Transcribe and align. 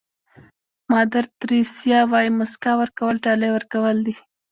مادر 0.91 1.23
تریسیا 1.41 1.99
وایي 2.11 2.29
موسکا 2.39 2.71
ورکول 2.81 3.15
ډالۍ 3.25 3.49
ورکول 3.53 3.97
دي. 4.05 4.15